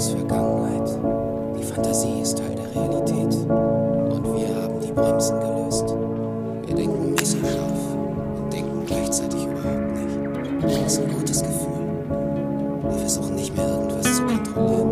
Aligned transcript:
alles 0.00 0.10
Vergangenheit. 0.12 0.98
Die 1.58 1.62
Fantasie 1.62 2.20
ist 2.22 2.38
Teil 2.38 2.54
der 2.54 2.74
Realität. 2.74 3.34
Und 3.34 4.24
wir 4.24 4.62
haben 4.62 4.80
die 4.80 4.92
Bremsen 4.92 5.38
gelöst. 5.40 5.94
Wir 6.66 6.74
denken 6.74 7.12
mäßig 7.12 7.42
messerscharf 7.42 7.96
und 8.40 8.52
denken 8.52 8.86
gleichzeitig 8.86 9.44
überhaupt 9.44 9.92
nicht. 9.92 10.18
Das 10.62 10.92
ist 10.92 11.02
ein 11.02 11.12
gutes 11.12 11.42
Gefühl. 11.42 11.84
Wir 12.88 12.98
versuchen 12.98 13.34
nicht 13.34 13.54
mehr 13.54 13.68
irgendwas 13.68 14.16
zu 14.16 14.22
kontrollieren. 14.22 14.90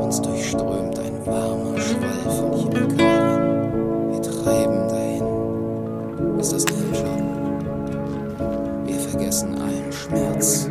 Uns 0.00 0.22
durchströmt 0.22 0.98
ein 0.98 1.26
warmer 1.26 1.78
Schwall 1.78 2.30
von 2.30 2.52
Chemikalien. 2.54 4.10
Wir 4.10 4.22
treiben 4.22 4.88
dahin, 4.88 6.38
Ist 6.38 6.52
das 6.52 6.64
nicht 6.64 6.96
Hirn 6.96 7.26
Wir 8.86 8.98
vergessen 9.00 9.54
allen 9.60 9.92
Schmerz. 9.92 10.70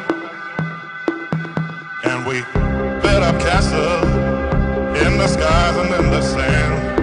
In 3.69 5.17
the 5.19 5.27
skies 5.27 5.77
and 5.77 5.93
in 5.93 6.09
the 6.09 6.21
sand. 6.21 6.97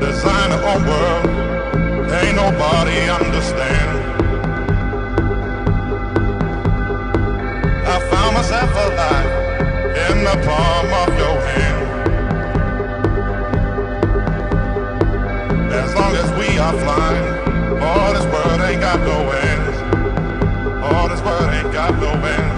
Design 0.00 0.50
our 0.52 0.64
own 0.72 0.82
world, 0.86 1.26
ain't 2.10 2.36
nobody 2.36 2.98
understand. 3.10 3.98
I 7.86 8.00
found 8.10 8.34
myself 8.34 8.70
alive 8.86 9.30
in 10.08 10.24
the 10.24 10.36
palm 10.46 10.88
of 11.02 11.10
your 11.18 11.38
hand. 11.50 11.80
As 15.70 15.94
long 15.94 16.14
as 16.16 16.30
we 16.40 16.58
are 16.58 16.76
flying, 16.84 17.82
all 17.82 18.12
this 18.14 18.24
world 18.32 18.60
ain't 18.62 18.80
got 18.80 19.00
no 19.00 19.30
end. 19.30 19.64
All 20.82 21.08
this 21.08 21.20
world 21.20 21.50
ain't 21.52 21.72
got 21.72 21.94
no 22.00 22.12
ends. 22.24 22.55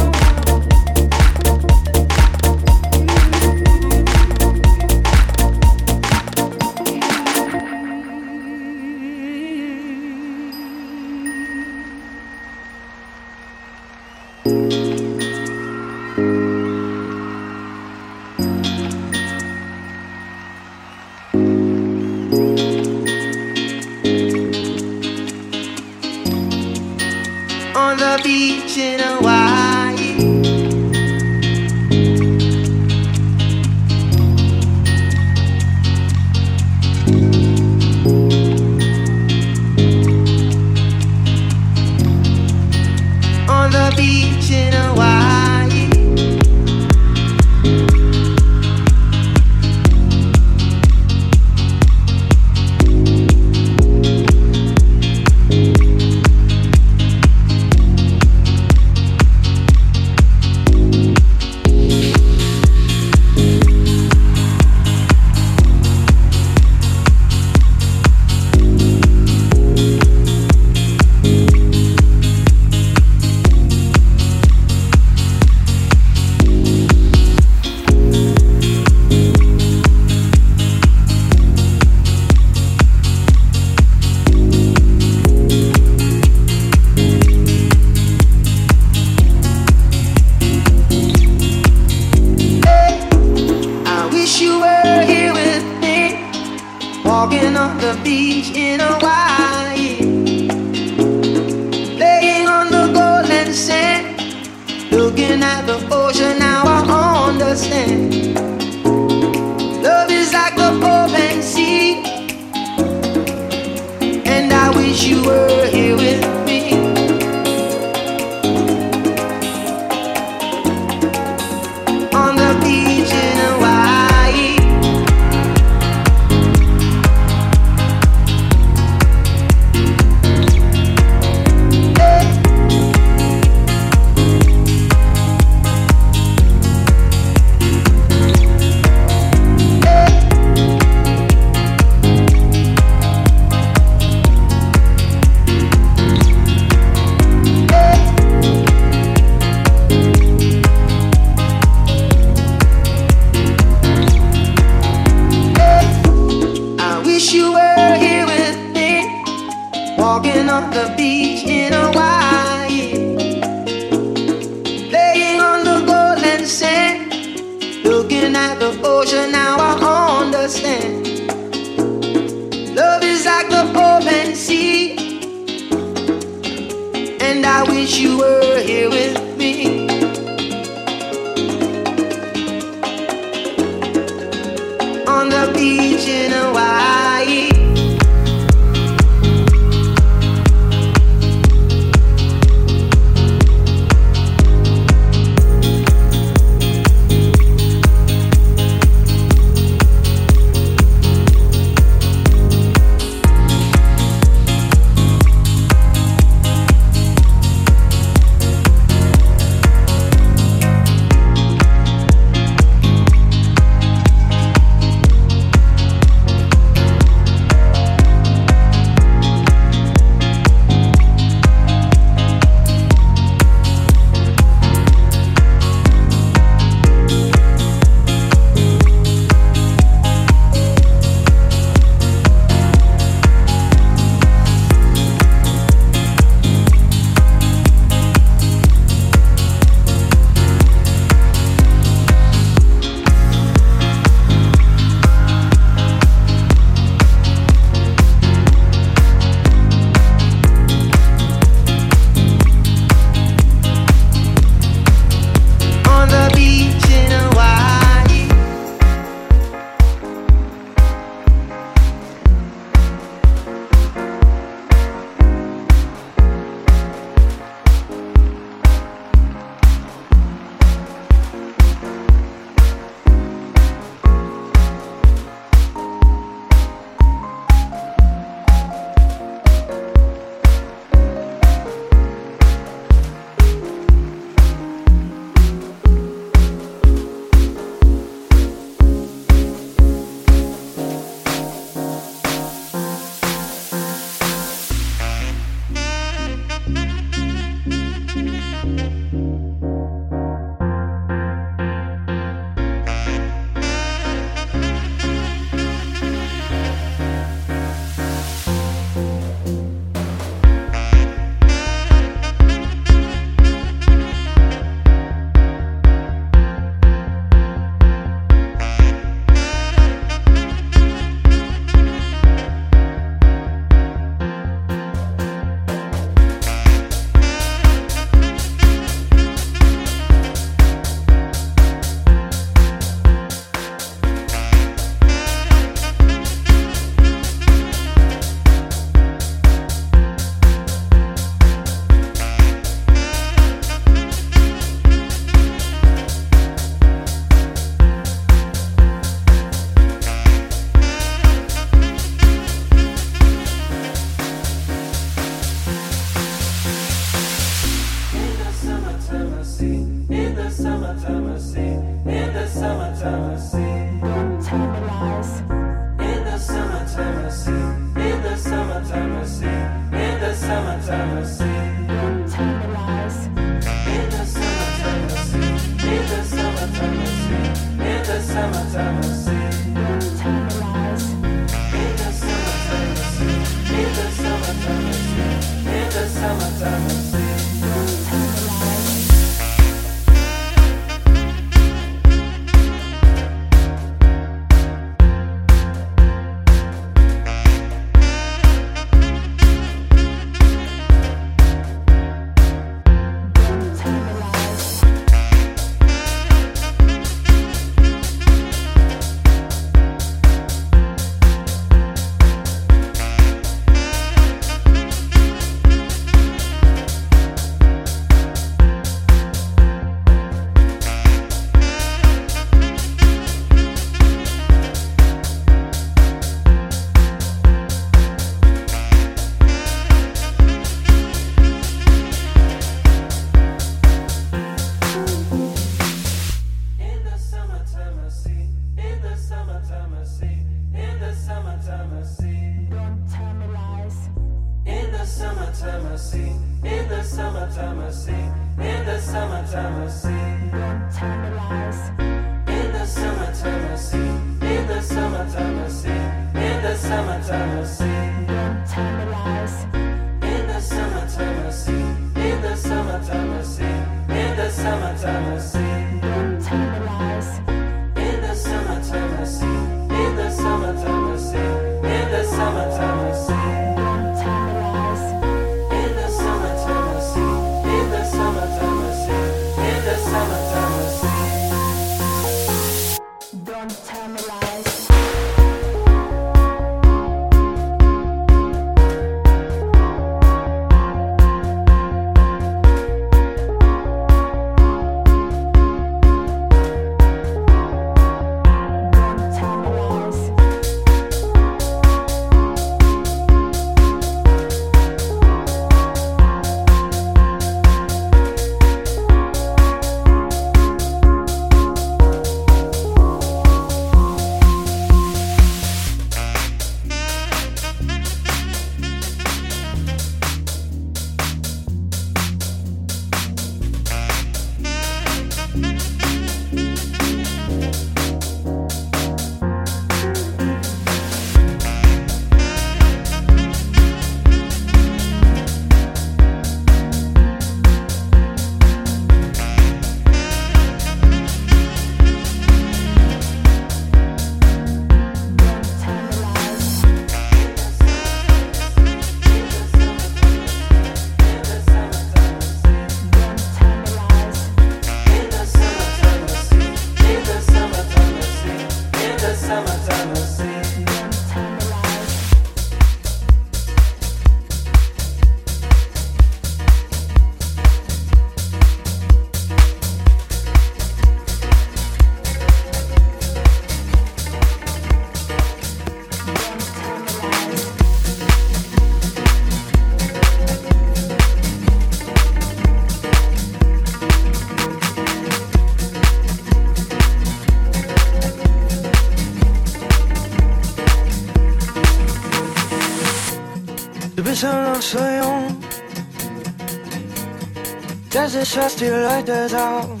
Das 598.24 598.34
ist, 598.34 598.56
was 598.56 598.76
die 598.76 598.86
Leute 598.86 599.48
sagen. 599.48 600.00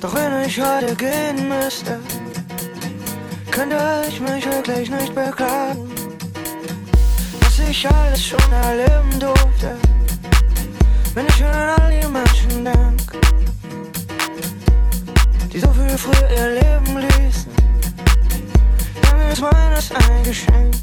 Doch 0.00 0.14
wenn 0.14 0.42
ich 0.46 0.60
heute 0.60 0.94
gehen 0.96 1.48
müsste, 1.48 1.98
könnte 3.50 3.76
ich 4.08 4.20
mich 4.20 4.44
wirklich 4.46 4.90
nicht 4.90 5.14
beklagen. 5.14 5.90
Was 7.40 7.58
ich 7.58 7.88
alles 7.88 8.24
schon 8.24 8.52
erleben 8.64 9.20
durfte, 9.20 9.76
wenn 11.14 11.26
ich 11.26 11.44
an 11.44 11.68
all 11.78 11.90
die 11.90 12.06
Menschen 12.08 12.64
denke, 12.64 13.20
die 15.52 15.60
so 15.60 15.70
viel 15.72 15.98
früher 15.98 16.30
ihr 16.36 16.50
Leben 16.60 16.98
ließen, 16.98 17.52
dann 19.02 19.20
ist 19.30 19.40
meines 19.42 19.90
ein 19.92 20.22
Geschenk. 20.24 20.74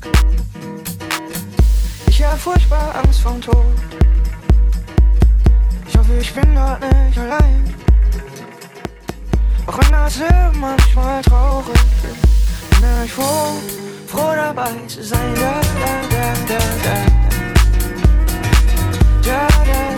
Ich 2.20 2.26
hab 2.26 2.40
furchtbar 2.40 2.96
Angst 2.96 3.22
vom 3.22 3.40
Tod 3.40 3.54
hoffe, 5.96 6.20
ich 6.20 6.34
bin 6.34 6.56
dort 6.56 6.82
nicht 6.82 7.18
allein. 7.20 7.76
Auch 9.68 9.78
wenn 9.78 9.92
das 9.92 10.18
Leben 10.18 10.60
manchmal 10.60 11.22
traurig 11.22 11.76
ist, 11.76 12.82
bin 12.82 12.90
ich 13.06 13.12
froh, 13.12 13.54
froh 14.08 14.34
dabei 14.36 14.72
zu 14.88 15.04
sein. 15.04 15.36
Da, 15.36 15.62
da, 15.62 15.92
da. 16.10 16.34
Da, 16.48 16.60
da, 16.82 16.96
da, 19.24 19.48
da, 19.66 19.92
da. 19.92 19.97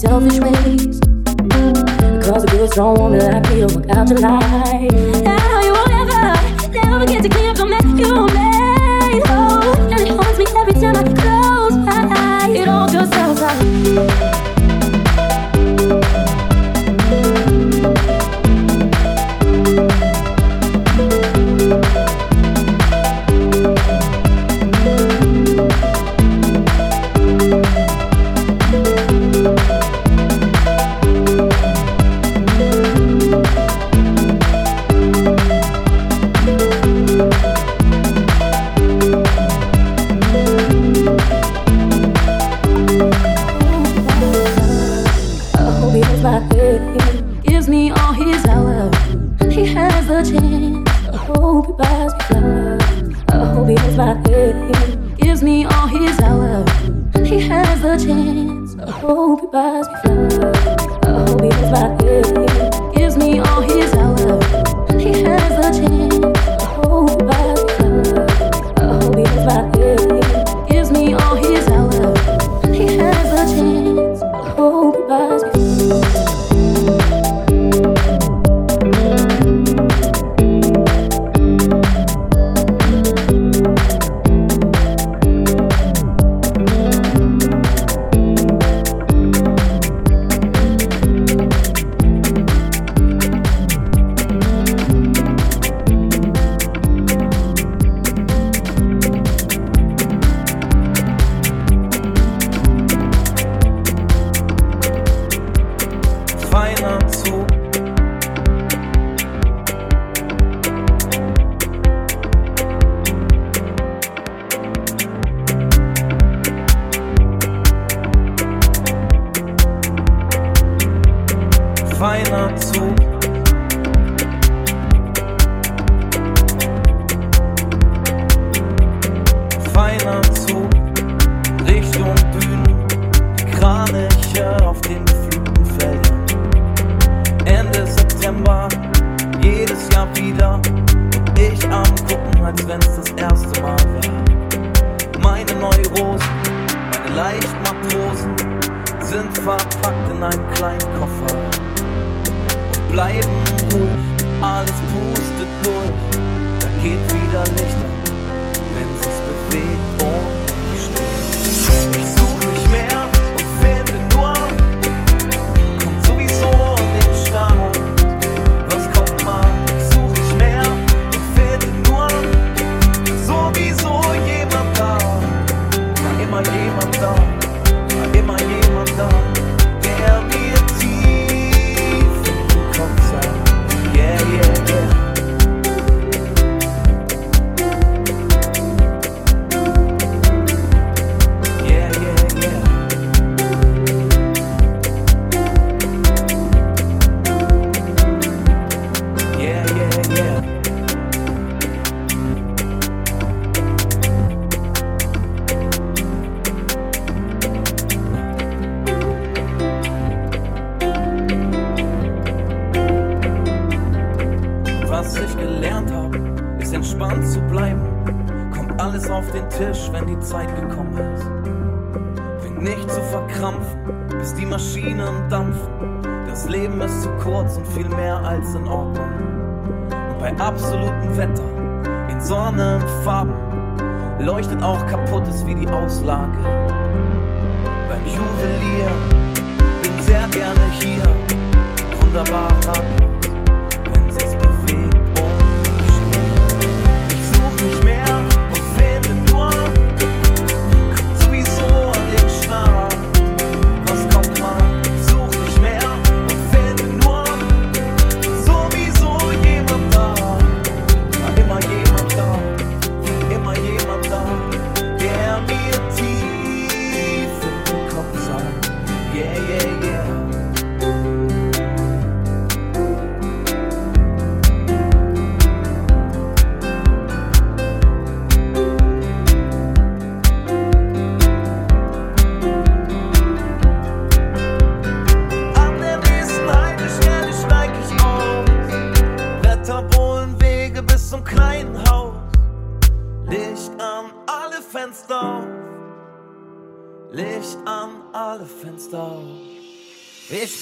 selfish 0.00 0.38
ways. 0.40 0.98
Cause 2.24 2.42
the 2.44 2.48
good 2.52 2.70
strong 2.70 2.96
woman 2.96 3.20
I 3.20 3.40
me 3.40 3.40
like 3.40 3.50
me, 3.50 3.64
oh, 3.64 4.24
out. 4.24 4.69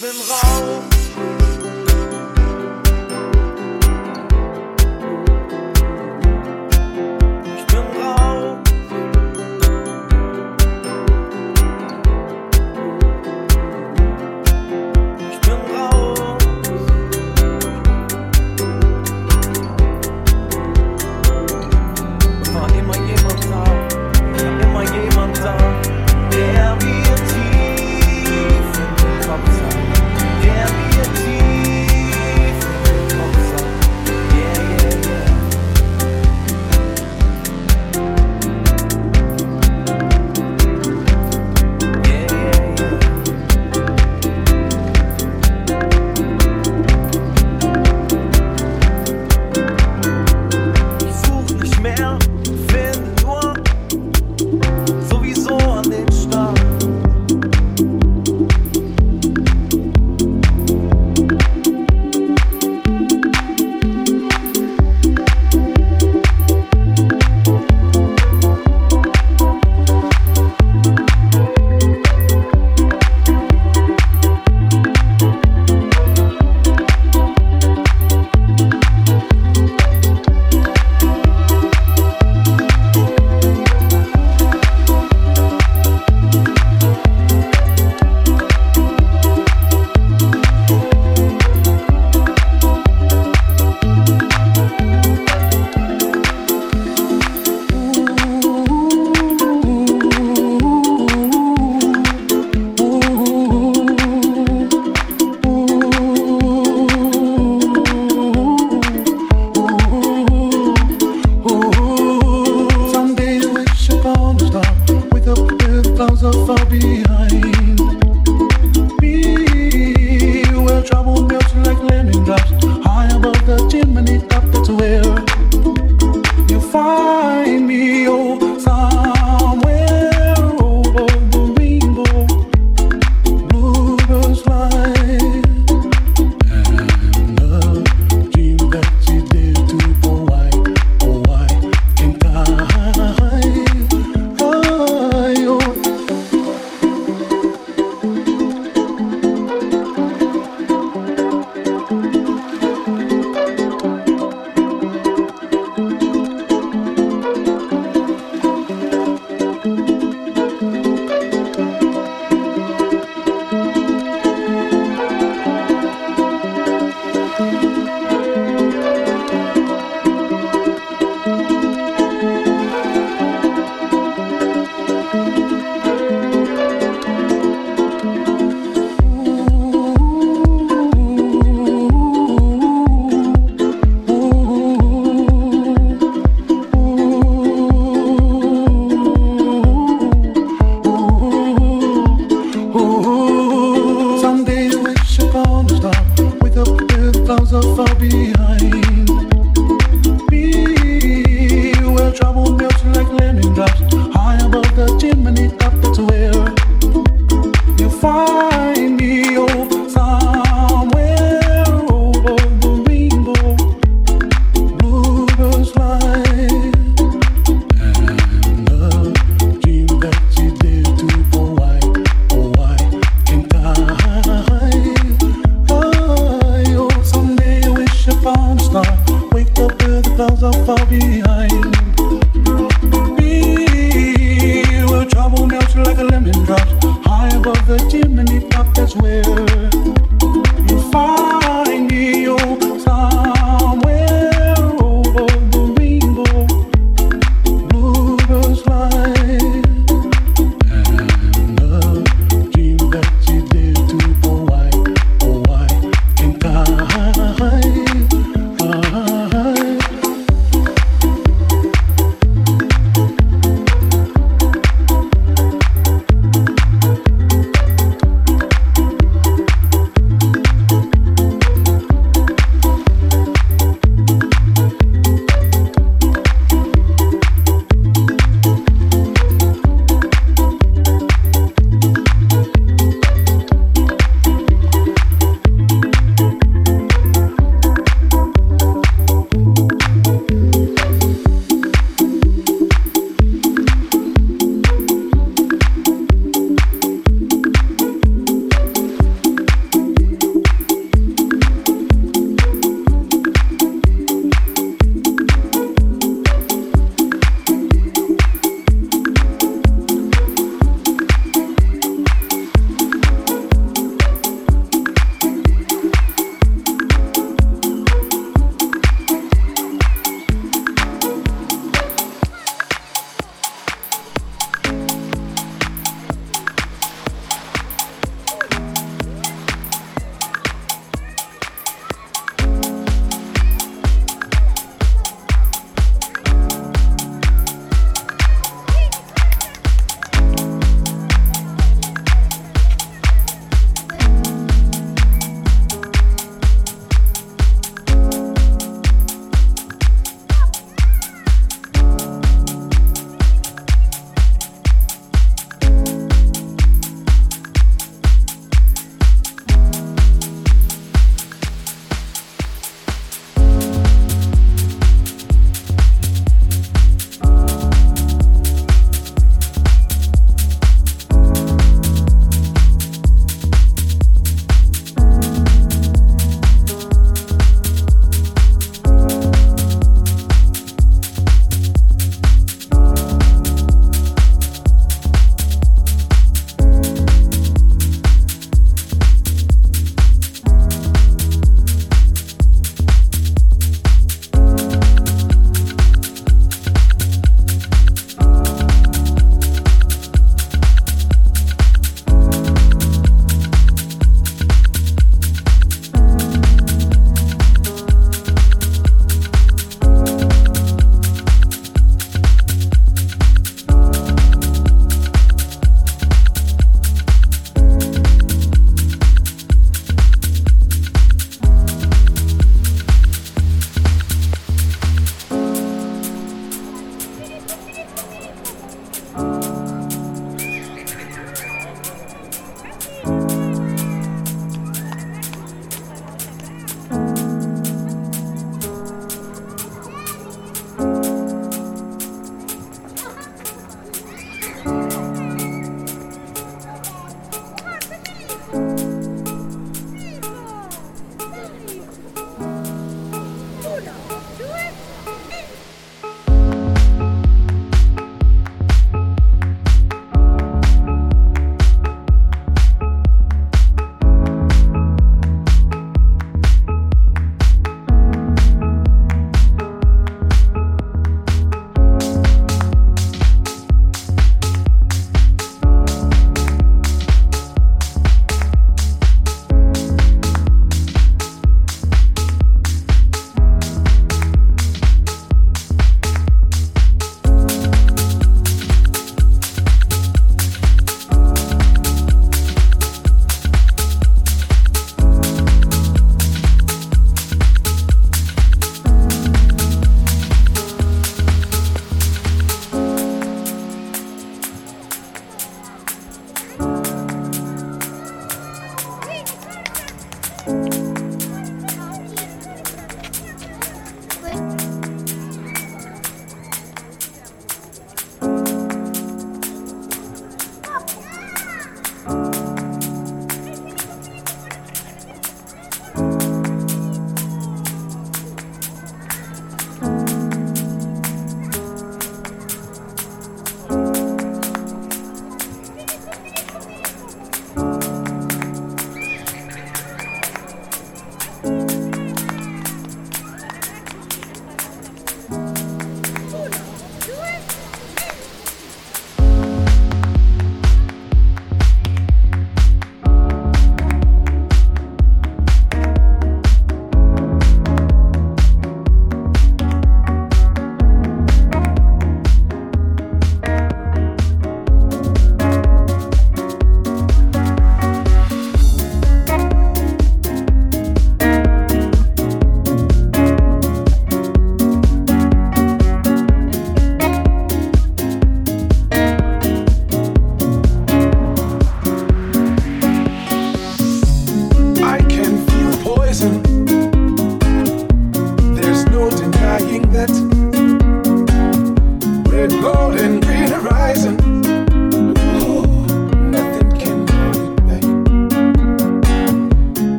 Ich 0.00 0.02
bin 0.02 0.47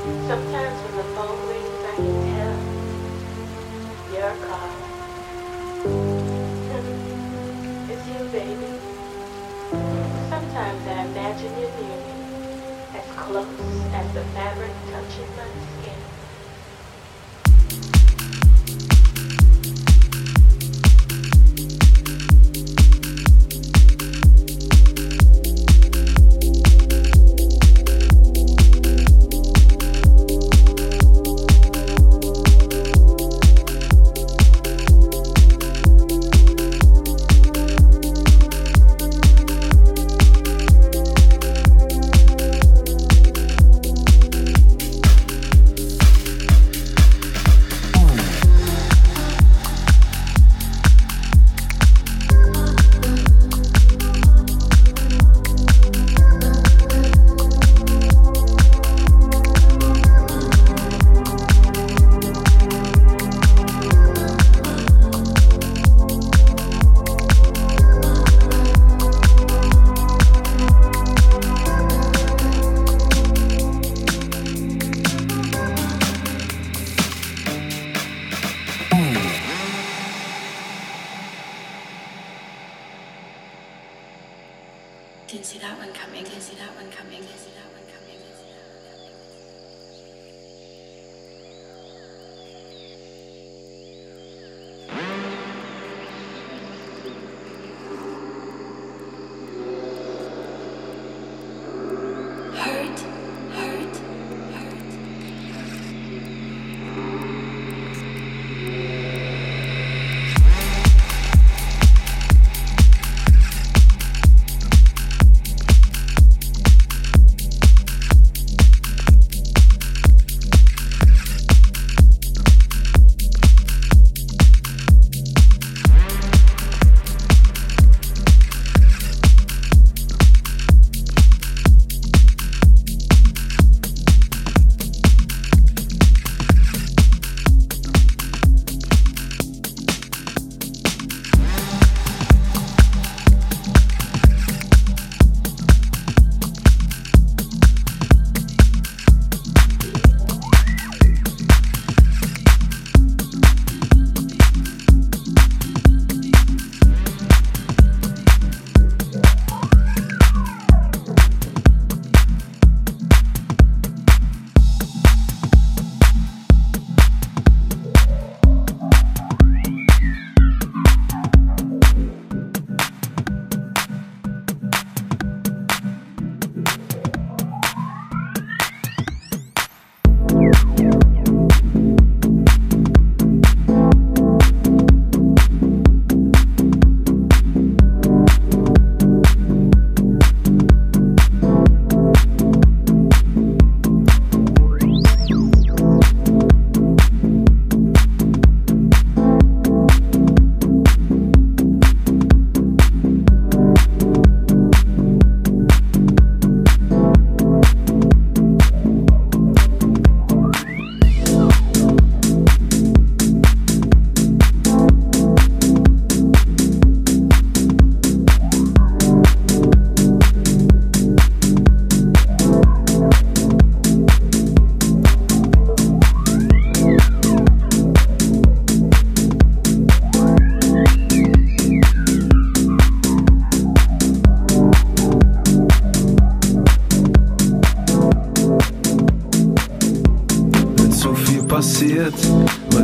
Sometimes 0.00 0.80
when 0.82 0.96
the 0.96 1.04
phone 1.14 1.46
rings, 1.46 1.84
I 1.84 1.94
can 1.96 2.24
tell 2.32 2.56
you're 4.10 4.36
calling. 4.46 4.96
it's 7.90 8.06
you, 8.08 8.24
baby. 8.32 8.80
Sometimes 10.30 10.86
I 10.86 11.04
imagine 11.04 11.58
you're 11.58 11.76
near 11.76 11.98
me, 11.98 12.16
as 12.94 13.06
close 13.12 13.84
as 13.92 14.14
the 14.14 14.24
fabric 14.32 14.72
touching 14.86 15.36
my 15.36 15.50
skin. 15.74 15.99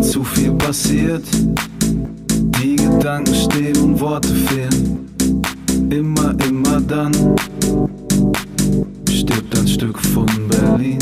zu 0.07 0.23
viel 0.23 0.53
passiert. 0.53 1.25
Die 2.61 2.77
Gedanken 2.77 3.35
stehen 3.35 3.77
und 3.79 4.01
Worte 4.01 4.29
fehlen. 4.29 5.09
Immer, 5.91 6.35
immer 6.47 6.81
dann 6.81 7.13
stirbt 9.11 9.59
ein 9.59 9.67
Stück 9.67 9.99
von 9.99 10.27
Berlin. 10.49 10.99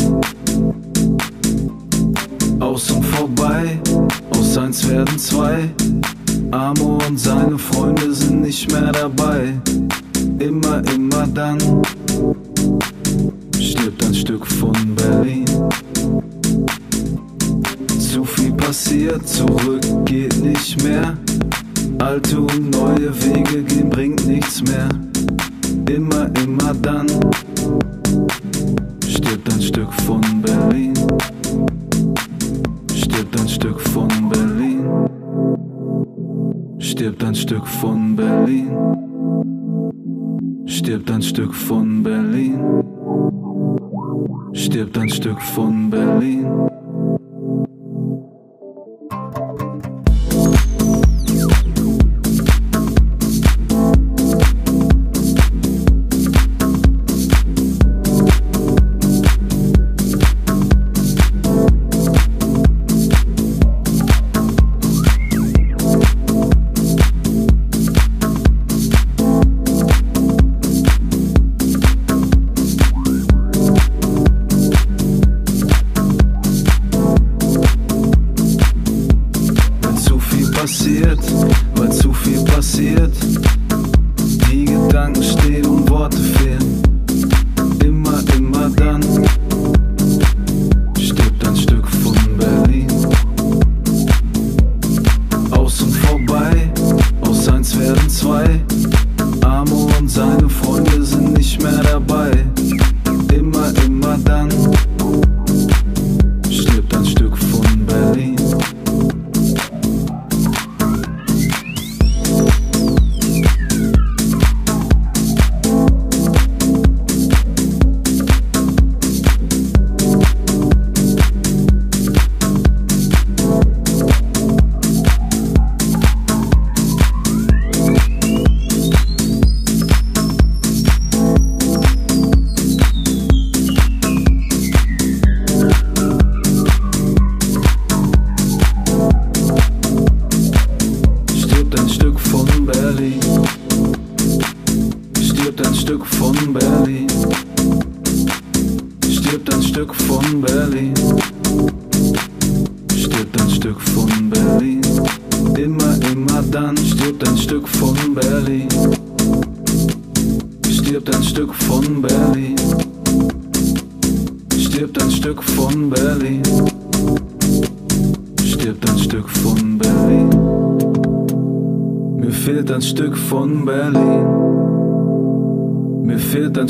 Aus 2.60 2.90
und 2.90 3.04
vorbei, 3.04 3.78
aus 4.30 4.56
eins 4.56 4.88
werden 4.88 5.18
zwei. 5.18 5.70
Amo 6.50 6.98
und 7.06 7.18
seine 7.18 7.58
Freunde 7.58 8.12
sind 8.14 8.42
nicht 8.42 8.72
mehr 8.72 8.92
dabei. 8.92 9.54
Immer, 10.38 10.82
immer 10.94 11.26
dann 11.26 11.58
stirbt 13.60 14.04
ein 14.04 14.14
Stück 14.14 14.46
von 14.46 14.72
Berlin 14.96 15.44
passiert, 18.74 19.28
zurück 19.28 19.84
geht 20.04 20.36
nicht 20.42 20.82
mehr. 20.82 21.16
Alte 22.00 22.40
und 22.40 22.70
neue 22.70 23.14
Wege 23.22 23.62
gehen 23.62 23.88
bringt 23.88 24.26
nichts 24.26 24.64
mehr. 24.64 24.88
Immer, 25.88 26.26
immer 26.42 26.74
dann 26.82 27.06
stirbt 29.06 29.52
ein 29.52 29.62
Stück 29.62 29.92
von 29.92 30.20
Berlin. 30.42 30.92
Stirbt 32.92 33.40
ein 33.40 33.48
Stück 33.48 33.80
von 33.80 34.08
Berlin. 34.28 34.88
Stirbt 36.78 37.22
ein 37.22 37.34
Stück 37.36 37.68
von 37.68 38.16
Berlin. 38.16 38.70
Stirbt 40.66 41.10
ein 41.12 41.22
Stück 41.22 41.54
von 41.54 42.02
Berlin. 42.02 42.58
Stirbt 44.52 44.98
ein 44.98 45.08
Stück 45.08 45.40
von 45.40 45.90
Berlin. 45.90 46.73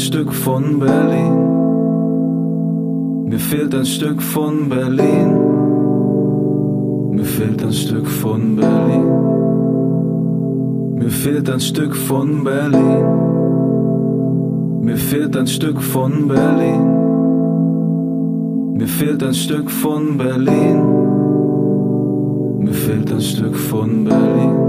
Stück 0.04 0.32
von 0.32 0.78
Berlin. 0.78 1.34
Mir 7.14 7.28
fehlt 7.28 7.64
ein 7.64 7.72
Stück 7.72 8.22
von 8.22 8.54
Berlin. 8.54 9.06
Mir 10.94 11.10
fehlt 11.10 11.48
ein 11.48 11.60
Stück 11.60 11.94
von 12.04 12.44
Berlin. 12.44 13.18
Mir 14.78 15.00
fehlt 15.00 15.40
ein 15.40 15.48
Stück 15.48 15.82
von 15.82 16.28
Berlin. 16.28 16.94
Mir 18.74 18.86
fehlt 18.86 19.22
ein 19.22 19.34
Stück 19.34 19.70
von 19.70 20.16
Berlin. 20.16 20.82
Mir 22.58 22.72
fehlt 22.72 23.12
ein 23.12 23.20
Stück 23.20 23.56
von 23.56 24.04
Berlin. 24.04 24.63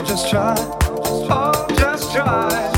I'll 0.00 0.06
just 0.06 0.30
try. 0.30 0.54
I'll 1.28 1.68
just 1.76 2.10
try. 2.10 2.70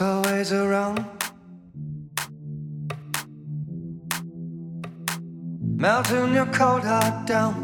always 0.00 0.52
around. 0.52 1.04
Melting 5.60 6.34
your 6.34 6.46
cold 6.46 6.84
heart 6.84 7.26
down. 7.26 7.63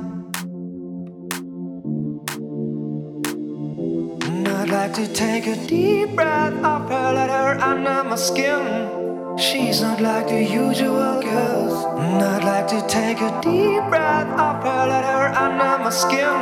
had 4.91 5.07
to 5.07 5.13
take 5.15 5.47
a 5.47 5.55
deep 5.69 6.17
breath 6.17 6.53
of 6.65 6.89
her, 6.89 7.13
let 7.13 7.31
her 7.31 7.61
under 7.63 8.03
my 8.03 8.17
skin. 8.17 9.39
She's 9.39 9.83
not 9.83 10.01
like 10.01 10.27
the 10.27 10.43
usual 10.43 11.23
girls. 11.23 11.85
Not 12.19 12.43
like 12.43 12.67
to 12.69 12.81
take 12.89 13.21
a 13.21 13.31
deep 13.41 13.83
breath 13.89 14.27
of 14.27 14.63
her, 14.65 14.87
let 14.89 15.05
her 15.05 15.29
under 15.45 15.85
my 15.85 15.91
skin. 15.91 16.41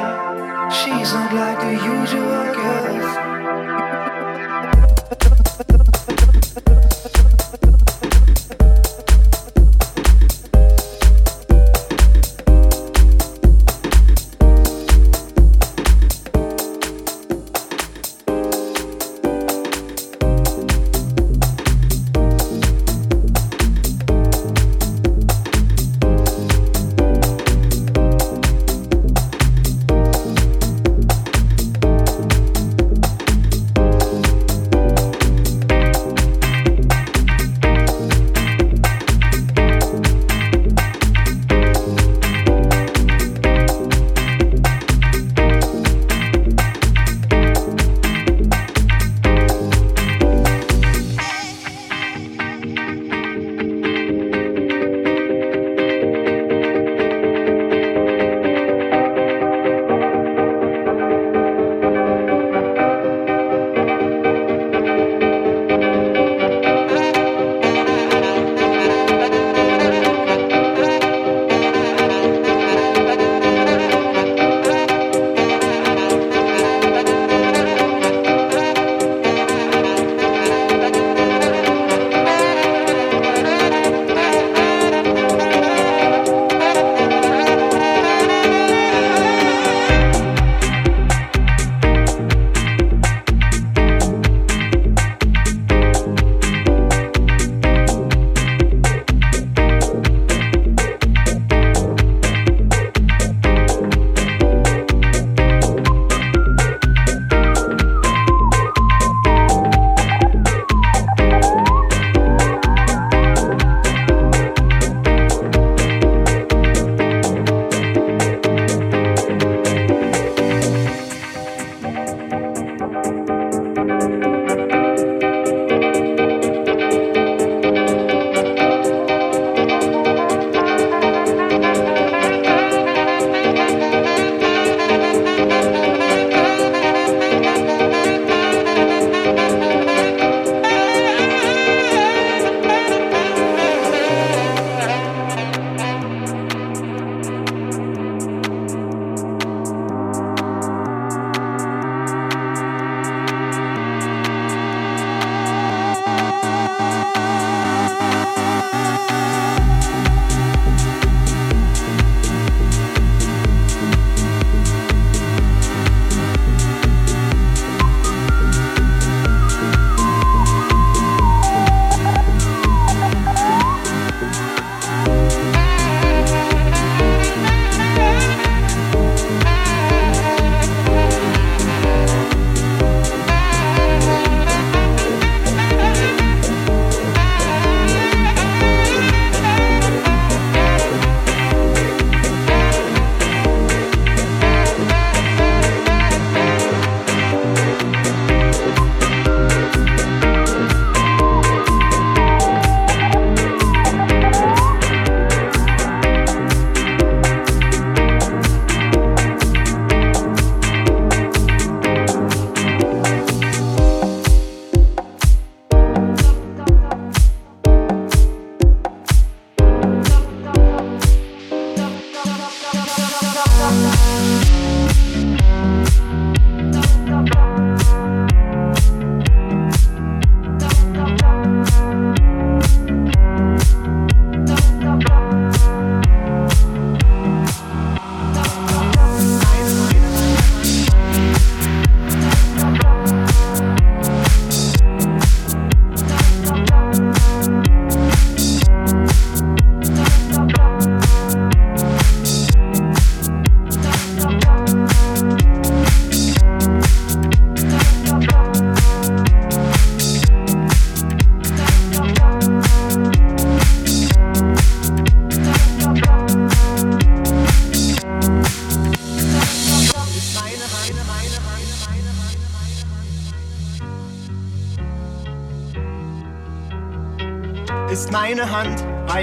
She's 0.70 1.12
not 1.12 1.32
like 1.34 1.60
the 1.60 1.74
usual 1.94 2.44
girls. 2.54 3.27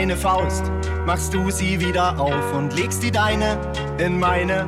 Hand 0.05 0.11
eine 0.11 0.21
Faust, 0.21 0.71
machst 1.07 1.33
du 1.33 1.49
sie 1.49 1.79
wieder 1.79 2.19
auf 2.19 2.53
und 2.53 2.75
legst 2.75 3.01
die 3.01 3.09
deine 3.09 3.57
in 3.97 4.19
meine. 4.19 4.67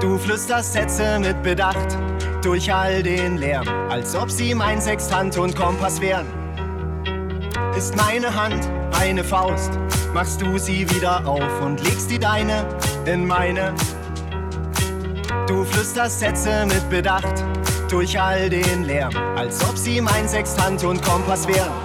Du 0.00 0.18
flüsterst 0.18 0.72
Sätze 0.72 1.18
mit 1.18 1.42
Bedacht 1.42 1.98
durch 2.44 2.72
all 2.72 3.02
den 3.02 3.38
Lärm, 3.38 3.66
als 3.88 4.14
ob 4.14 4.30
sie 4.30 4.54
mein 4.54 4.80
Sextant 4.80 5.36
und 5.36 5.56
Kompass 5.56 6.00
wären. 6.00 6.26
Ist 7.76 7.96
meine 7.96 8.32
Hand 8.32 8.70
eine 9.00 9.24
Faust, 9.24 9.72
machst 10.14 10.40
du 10.40 10.58
sie 10.58 10.88
wieder 10.90 11.26
auf 11.26 11.60
und 11.60 11.82
legst 11.82 12.08
die 12.08 12.20
deine 12.20 12.68
in 13.04 13.26
meine. 13.26 13.74
Du 15.48 15.64
flüsterst 15.64 16.20
Sätze 16.20 16.66
mit 16.66 16.88
Bedacht 16.88 17.44
durch 17.90 18.20
all 18.20 18.48
den 18.48 18.84
Lärm, 18.84 19.16
als 19.34 19.68
ob 19.68 19.76
sie 19.76 20.00
mein 20.00 20.28
Sextant 20.28 20.84
und 20.84 21.02
Kompass 21.02 21.48
wären. 21.48 21.75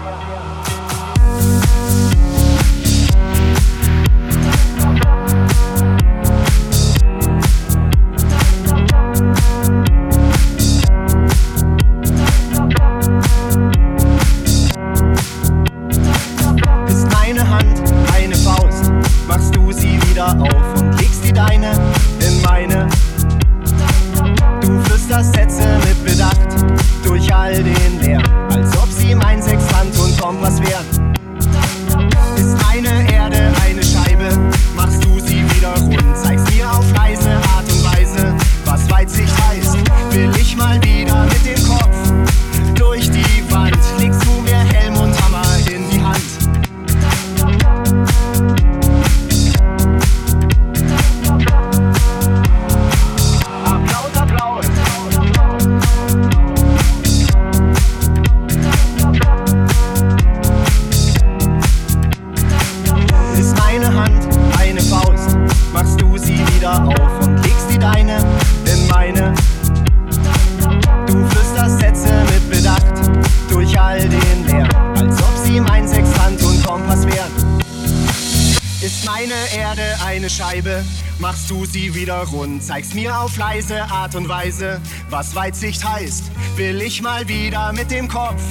Wieder 82.21 82.37
rund, 82.37 82.63
zeigst 82.63 82.95
mir 82.95 83.19
auf 83.19 83.37
leise 83.37 83.83
Art 83.83 84.15
und 84.15 84.27
Weise, 84.27 84.81
was 85.09 85.35
Weitsicht 85.35 85.83
heißt. 85.83 86.31
Will 86.55 86.81
ich 86.81 87.01
mal 87.01 87.27
wieder 87.27 87.73
mit 87.73 87.91
dem 87.91 88.07
Kopf 88.07 88.41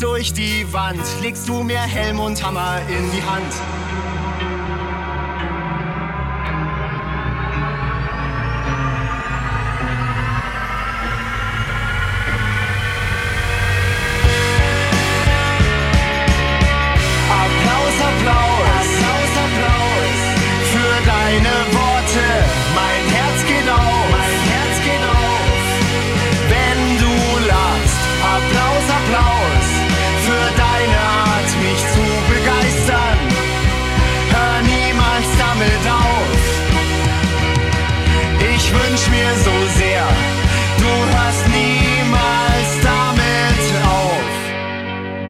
durch 0.00 0.32
die 0.32 0.66
Wand, 0.72 1.02
legst 1.22 1.48
du 1.48 1.62
mir 1.62 1.80
Helm 1.80 2.20
und 2.20 2.42
Hammer 2.42 2.80
in 2.88 3.10
die 3.10 3.22
Hand. 3.22 3.77